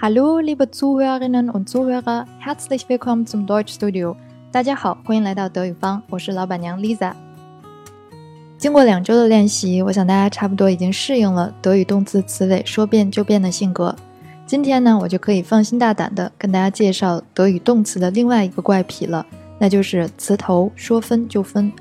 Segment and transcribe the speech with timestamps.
[0.00, 4.14] Hallo, liebe Zuhörerinnen und Zuhörer, herzlich willkommen zum Deutsch Studio。
[4.52, 7.12] 大家好，欢迎来到德语方，我是老板娘 Lisa。
[8.56, 13.92] 经过两周的练习，我想大家差不多已经适应了德语动词词尾说变就变的性格。
[14.46, 19.26] 今天呢，我就可以放心大胆的跟大家介绍德语动词的另外一个怪癖了，
[19.58, 21.72] 那就是词头说分就分。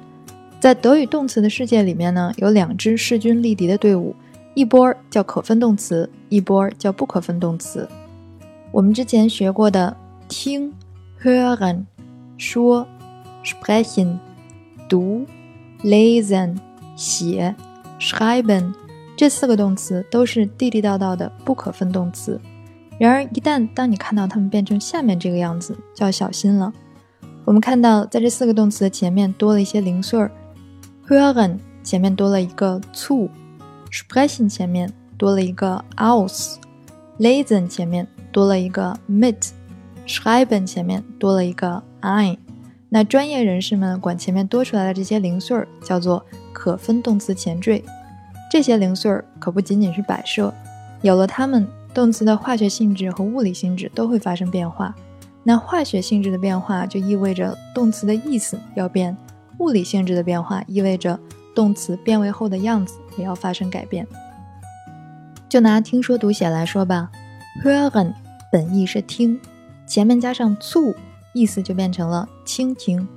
[0.60, 4.16] 在德语动词的世界里面呢，有两支势均力敌的队伍，
[4.56, 7.88] 一波叫可分动词，一波叫不可分动词。
[8.78, 10.72] 我们之前学过的听、
[11.20, 11.84] hören、
[12.38, 12.88] 说、
[13.44, 14.20] sprechen、
[14.88, 15.26] 读、
[15.82, 16.56] lesen、
[16.96, 17.56] 写、
[18.00, 18.72] schreiben
[19.16, 22.40] 这四个动词都是地地道道的不可分动词。
[23.00, 26.72] 然而，一旦当你看到它们变成下面这个样子，就要小心了。
[27.46, 30.30] 我们看到，在这四个动词的前面多了一些零碎儿
[31.08, 38.08] ，hören 前面多了一个 zu，sprechen 前面多了一个 aus，lesen 前面。
[38.38, 42.38] 多了一个 mit，schreiben 前面多了一个 ein，
[42.88, 47.84] 那专业人士们管前面多出来的这些零碎儿叫做可分动词前缀。
[48.52, 50.54] 这些零碎儿可不仅仅是摆设，
[51.02, 54.94] 有了它们，动词的化学性质和物理性质都会发生变化。
[55.42, 59.18] 那化学性质的变化就意味着动词的意思要变，
[59.58, 61.20] 物理性质的变化意味着
[61.56, 64.06] 动词变位后的样子也要发生改变。
[65.50, 67.10] 就拿听说读写来说吧
[67.64, 68.14] ，hören。
[68.52, 69.40] 本意是听，
[69.86, 70.94] 前面加上 to，
[71.34, 73.08] 意思就变成了倾听。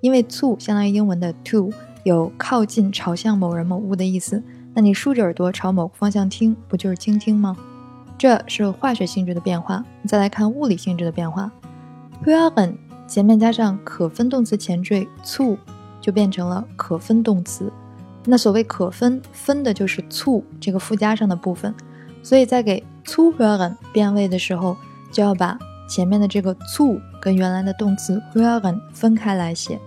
[0.00, 1.70] 因为 to 相当于英文的 to，
[2.04, 4.42] 有靠近、朝向某人某物的意思。
[4.74, 7.56] 那你竖着耳朵朝某个方向听，不就是倾听吗？
[8.16, 9.84] 这是化学性质的变化。
[10.06, 11.50] 再来看物理性质的变化
[12.24, 12.74] ，hören
[13.06, 15.56] 前面加上可分动词前缀 to，
[16.00, 17.72] 就变成了可分动词。
[18.24, 21.74] 那所谓可分，分的就是 to 这个附加上的部分。
[22.22, 24.76] 所以在给 zuhören 变位的时候，
[25.12, 25.58] 就要把
[25.88, 29.78] 前面的这个 zu 跟原来的动词 hören 分开来写。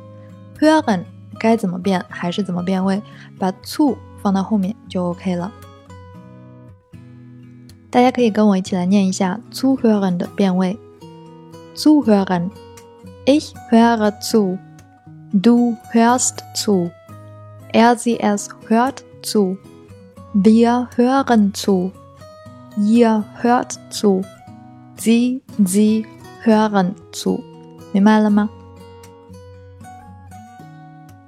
[0.59, 1.03] hören
[1.39, 3.01] 该怎么变还是怎么变位，
[3.39, 5.51] 把 zu 放到后面就 OK 了。
[7.89, 10.77] 大家可以跟我一起来念一下 zuhören 的变位
[11.75, 12.49] ：zuhören。
[13.25, 14.57] Ich höre zu.
[15.31, 16.91] Du hörst zu.
[17.71, 19.57] Er sie es hört zu.
[20.33, 21.91] Wir hören zu.
[22.77, 24.23] Ihr hört zu,
[24.97, 26.05] Sie Sie
[26.43, 27.39] hören zu，
[27.91, 28.49] 明白了吗？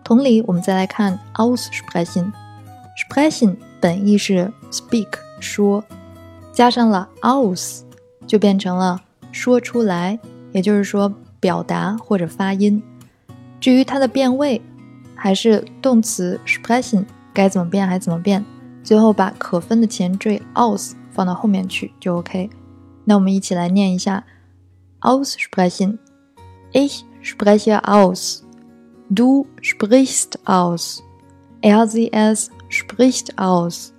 [0.03, 5.07] 同理，我们再来看 aussprechen，sprechen 本意是 speak
[5.39, 5.83] 说，
[6.51, 7.81] 加上了 aus
[8.25, 9.01] 就变成了
[9.31, 10.17] 说出来，
[10.51, 12.81] 也就是说表达或者发音。
[13.59, 14.61] 至于它的变位，
[15.15, 18.43] 还是动词 sprechen 该怎么变还怎么变，
[18.83, 20.93] 最后把可分的前缀 aus。
[21.15, 22.49] 放到后面去就 OK。
[23.05, 24.25] 那我们一起来念一下
[24.99, 25.97] ：aussprechen。
[26.73, 28.41] Ich spreche aus.
[29.09, 31.01] Du sprichst aus.
[31.61, 33.93] Er sie es spricht aus.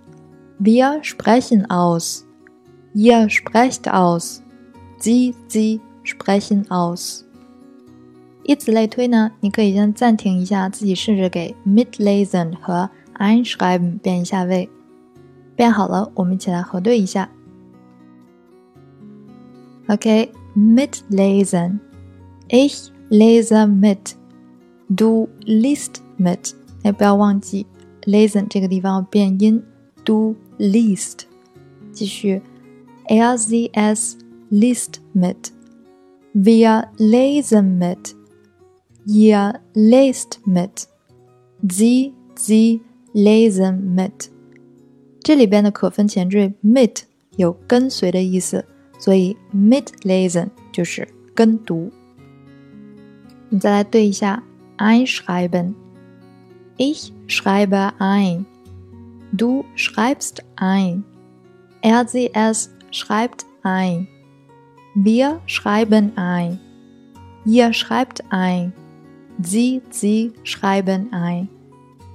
[0.58, 2.24] Wir sprechen aus.
[2.92, 4.42] Ihr sprecht aus.
[4.98, 7.22] Sie sie sprechen aus。
[8.44, 14.68] 以此类推呢，你可以先暂停一下，自己试着给 mitlesen 和 einschreiben 变一下位。
[15.56, 17.28] 变好了，我们一起来核对一下。
[19.88, 26.52] OK，mit lesen，ich lese mit，du liest mit，
[26.82, 27.66] 哎，不要忘记
[28.02, 29.62] lesen 这个地方要变音。
[30.04, 31.26] Du liest.
[31.92, 32.42] 继续
[33.08, 34.16] ，er sie es
[34.52, 35.50] liest mit.
[36.32, 38.14] Wir lesen mit.
[39.06, 40.86] Ihr lest mit.
[41.68, 42.82] Sie sie
[43.14, 44.30] lesen mit.
[45.26, 47.00] 这里边的可分前缀 mit
[47.34, 48.64] 有跟随的意思，
[48.96, 51.90] 所以 mitlesen 就是跟读。
[53.48, 54.40] 你再来对一下
[54.78, 55.74] einschreiben。
[56.76, 58.44] Ich schreibe ein.
[59.36, 61.02] Du schreibst ein.
[61.82, 64.06] Er sie es schreibt ein.
[64.94, 66.60] Wir schreiben ein.
[67.44, 68.72] Ihr schreibt ein.
[69.42, 71.48] Sie sie schreiben ein。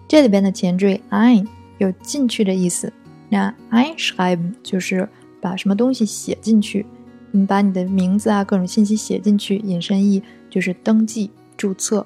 [0.07, 1.45] 这里边的前缀 ein
[1.77, 2.93] 有进去的意思。
[3.31, 5.07] 那 I schreiben 就是
[5.39, 6.85] 把什么东西写进去，
[7.31, 12.05] 你把你的名字啊各种信息写进去，引申义就是登记注册。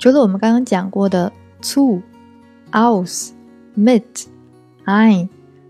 [0.00, 2.02] 除了我们刚刚讲过的 zu、
[2.72, 3.30] aus、
[3.76, 4.26] mit、
[4.84, 5.28] ein，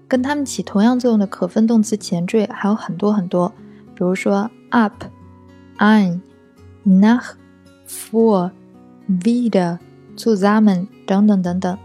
[0.08, 3.52] 跟它们起同样作用的可分动词前缀还有很多很多，
[3.94, 5.04] 比如说 up、
[5.76, 6.20] ein、
[6.86, 7.32] nach、
[7.86, 8.52] vor、
[9.06, 9.78] wieder、
[10.16, 11.78] zusammen 等等等等。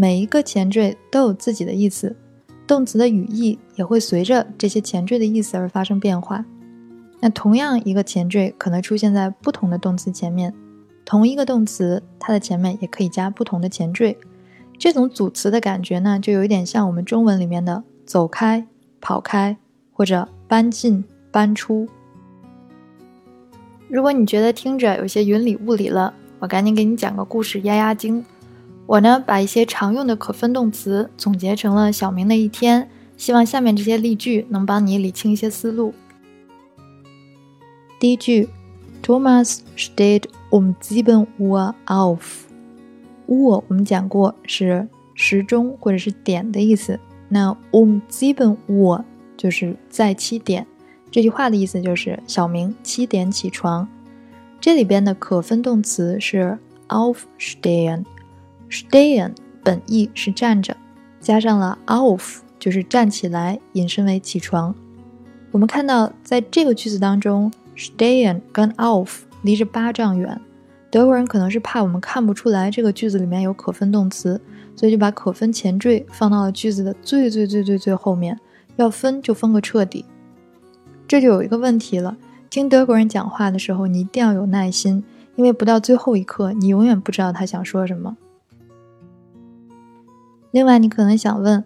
[0.00, 2.14] 每一个前缀都有自己的意思，
[2.68, 6.44] 动词的语义也会随着这些前缀的意思而发生变化。
[7.18, 10.54] 那同样一个前缀可能出现在不同的动词前面，
[11.04, 14.16] 同一个动词它的前面也可以加不同的前缀。
[14.78, 18.64] 这种组词的感觉呢，就有点像我们中文里面的“走开
[19.02, 19.56] ”“跑开”
[19.92, 21.88] 或者“搬进”“搬出”。
[23.90, 28.24] 如果你觉得听着有些云里雾里了，我赶紧给你讲个故事压压惊。
[28.88, 32.88] 我呢，把一些常用的可分动词总结成了小明的一天，
[33.18, 35.92] 希望下面这些例句能帮你理清一些思路。
[38.00, 38.48] 第一句
[39.02, 42.20] ，Thomas steht um sieben Uhr auf。
[43.26, 46.98] Uhr 我们讲过是时钟或者是点的意思，
[47.28, 49.04] 那 um sieben Uhr
[49.36, 50.66] 就是在七点。
[51.10, 53.86] 这句话的意思就是小明七点起床。
[54.58, 56.58] 这里边的可分动词是
[56.88, 58.04] aufstehen。
[58.70, 59.32] Stehen
[59.64, 60.76] 本意是站着，
[61.20, 64.74] 加上了 auf 就是站起来，引申为起床。
[65.50, 70.40] 我们看到在这个句子当中，stehen 跟 auf 离着八丈远。
[70.90, 74.40] 德国人可能是怕我们看不出来这个句子里面有可分动词，
[74.74, 78.38] 所以就把可分前缀放到了句子的最最最最最后面。
[78.76, 80.04] 要分就分个彻底。
[81.06, 82.16] 这就有一个问题了：
[82.48, 85.02] 听德国人讲话的时候，你一定要有耐心，
[85.36, 88.16] 因为不到最后一刻，你永远不知道他想说什么。
[90.50, 91.62] 另外，你可能想问，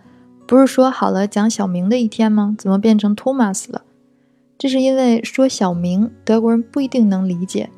[0.46, 2.55] 不是说好了讲小明的一天吗？
[2.58, 3.82] 怎么变成 Thomas 了？
[4.58, 7.70] 这是因为说小明，德国人不一定能理解。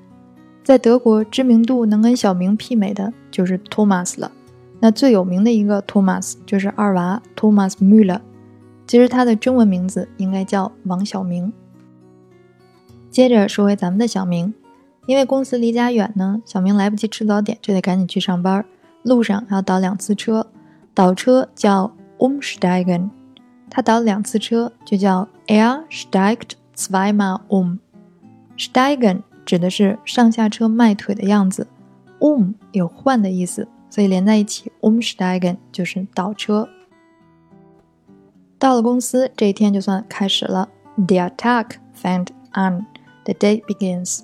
[0.63, 4.33] 在德国，知名度能跟小明媲美的就是 Thomas 了。
[4.81, 8.21] 那最有名的一个 Thomas 就是二娃 Thomas Müller，
[8.87, 11.53] 其实他的中文名字应该叫王小明。
[13.11, 14.53] 接着说回咱们的小明，
[15.07, 18.65] 因为公司离家远呢，小明来不及吃早点，就得赶紧去上班，
[19.03, 20.47] 路上还要倒两次车。
[20.95, 23.11] 倒车叫 umsteigen，
[23.69, 27.79] 他倒两次车就叫 er steigt zweimal um。
[28.57, 31.67] steigen 指的是上下车迈腿的样子
[32.21, 36.69] ，um 有换的意思，所以连在一起 umsteigen 就是倒车。
[38.57, 40.69] 到了公司，这一天就算开始了。
[40.97, 44.21] Der Tag fängt an，the day begins。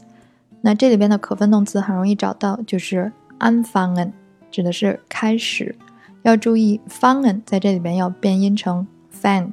[0.60, 4.12] 那这里边的可分动词很容易找到，就是 anfangen，
[4.50, 5.76] 指的是开始。
[6.22, 9.52] 要注意，fangen 在这里边要变音成 fant。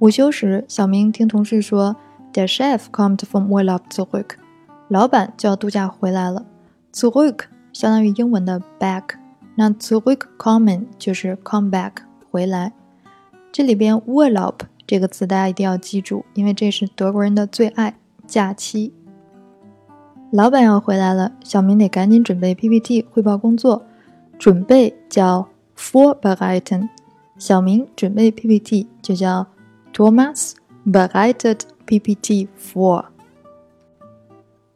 [0.00, 1.96] 午休时，小明听同事说
[2.32, 4.36] ，der Chef kommt vom Urlaub zurück，
[4.88, 6.44] 老板就要度假回来了。
[6.92, 9.16] zurück 相当于英文的 back，
[9.54, 11.92] 那 zurückkommen 就是 come back
[12.30, 12.72] 回来。
[13.50, 14.56] 这里边 Urlaub
[14.86, 17.96] 这个词大家一定要记住，因为这是德国人的最爱，
[18.26, 18.92] 假期。
[20.34, 23.84] 老板要回来了，小明得赶紧准备 PPT 汇报工作。
[24.36, 25.48] 准备叫
[25.78, 26.88] for b e r i t e n
[27.38, 29.46] 小明准备 PPT 就叫
[29.92, 33.04] Thomas b e r i t e d PPT for。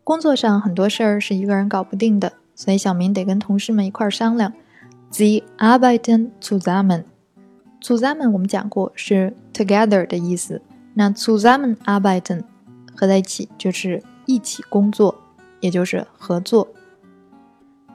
[0.04, 4.52] 工作上很多事儿是一个人搞不定的，所以小明得跟同事们一块儿商量。
[5.10, 7.02] The arbeiten zusammen。
[7.82, 10.62] zusammen 我们讲过是 together 的意思，
[10.94, 12.44] 那 zusammenarbeiten
[12.94, 15.16] 合在一起就是一起工作。
[15.60, 16.68] 也就是合作。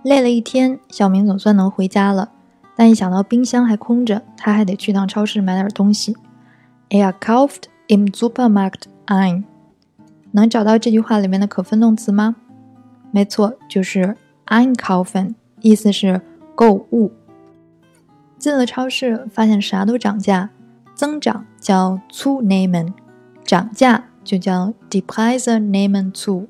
[0.04, 2.32] 累了一天，小明总算能回家了，
[2.76, 6.16] 但一想到冰箱还空着，他还得去趟超市买点东西。
[6.90, 9.46] Er kauft im Supermarkt ein。
[10.32, 12.36] 能找到这句话里面的可分动词吗？
[13.12, 14.18] 没错，就是
[14.48, 16.22] einkaufen，意思是
[16.56, 17.12] 购物。
[18.38, 20.50] 进了超市，发现啥都涨价，
[20.94, 22.94] 增长叫 zunehmen，
[23.46, 26.48] 涨价就叫 die Preise nehmen zu。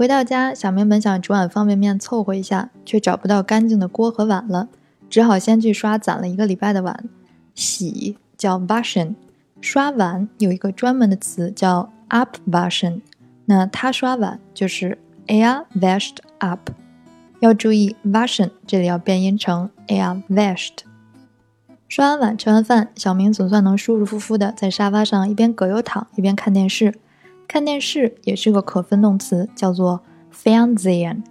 [0.00, 4.66] 回到家，小明本想煮碗方便面凑合一下，却找不到干净的锅和碗了，
[5.10, 7.04] 只好先去刷攒了一个礼拜的碗。
[7.54, 9.14] 洗叫 washing，
[9.60, 13.02] 刷碗有一个专门的词叫 upwashing，。
[13.44, 16.70] 那他刷碗就是 air washed up。
[17.40, 20.78] 要注意 washing 这里要变音成 air washed。
[21.88, 26.94] 刷完碗，吃完饭，小明总算能舒舒服服的在沙发上一边葛优躺一边看电视。
[27.50, 30.02] 看电视也是个可分动词，叫做
[30.32, 31.24] fernsehen。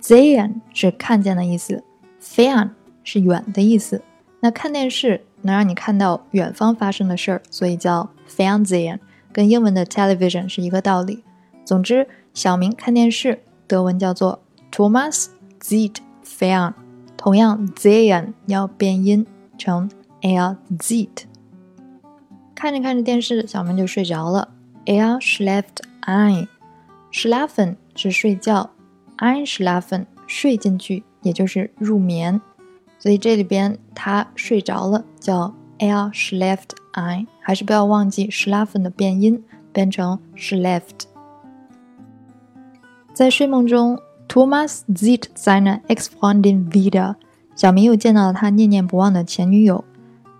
[0.00, 1.84] sehen 是看见的意思
[2.18, 2.70] ，fern
[3.04, 4.00] 是远的意思。
[4.40, 9.00] 那看电视能让你看到远方发生的事儿，所以叫 fernsehen，
[9.34, 11.22] 跟英文的 television 是一个道理。
[11.62, 14.40] 总之，小明看电视，德文叫做
[14.72, 15.26] Thomas
[15.60, 16.72] sieht fern。
[17.18, 19.26] 同样，sehen 要变音
[19.58, 19.90] 成
[20.22, 21.24] er sieht。
[22.54, 24.48] 看着看着电视，小明就睡着了。
[24.86, 26.48] Er schläft ein.
[27.12, 28.70] Schlafen 是睡觉
[29.18, 32.40] ，einschlafen 睡进去，也就是入眠。
[32.98, 41.06] 所以这里边他睡着了，叫 er schläft ein，还是不要忘记 schlafen 的变音，变成 schläft。
[43.12, 47.16] 在睡梦中，Thomas sieht seine Ex-Freundin wieder。
[47.54, 49.84] 小明又见到了他念念不忘的前女友。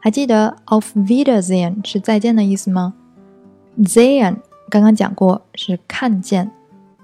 [0.01, 2.95] 还记得 auf Wiedersehen 是再见的意思吗
[3.79, 4.37] ？Sehen
[4.69, 6.51] 刚刚讲过是看见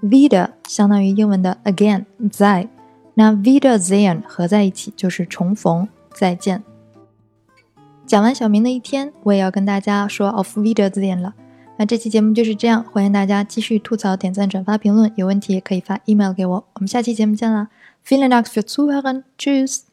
[0.02, 2.68] ，Vida 相当于英文的 again 在。
[3.14, 6.62] 那 Wiedersehen 合在一起就是重逢、再见。
[8.06, 11.34] 讲完小明的一天，我也要跟大家说 Auf Wiedersehen 了。
[11.78, 16.64] 那这期节目就是这样，欢迎大家继续吐槽、点赞、转发、评论，有问题也可以发 email 给我。
[16.74, 17.68] 我们下期节目见啦
[18.06, 19.85] ！Vielen Dank fürs Zuhören，Tschüss。